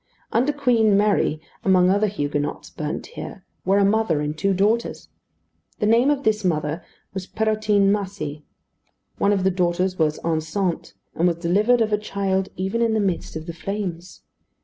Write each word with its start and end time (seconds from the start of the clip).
Under 0.31 0.51
Queen 0.51 0.97
Mary, 0.97 1.39
among 1.63 1.91
other 1.91 2.07
Huguenots 2.07 2.71
burnt 2.71 3.05
here, 3.05 3.45
were 3.65 3.77
a 3.77 3.85
mother 3.85 4.19
and 4.19 4.35
two 4.35 4.51
daughters. 4.51 5.09
The 5.77 5.85
name 5.85 6.09
of 6.09 6.23
this 6.23 6.43
mother 6.43 6.83
was 7.13 7.27
Perrotine 7.27 7.91
Massy. 7.91 8.43
One 9.19 9.31
of 9.31 9.43
the 9.43 9.51
daughters 9.51 9.99
was 9.99 10.17
enceinte, 10.23 10.93
and 11.13 11.27
was 11.27 11.37
delivered 11.37 11.81
of 11.81 11.93
a 11.93 11.99
child 11.99 12.49
even 12.55 12.81
in 12.81 12.95
the 12.95 12.99
midst 12.99 13.35
of 13.35 13.45
the 13.45 13.53
flames. 13.53 14.23